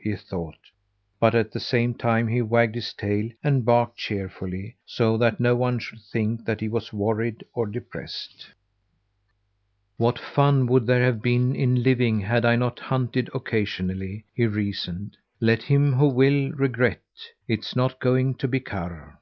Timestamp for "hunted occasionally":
12.78-14.24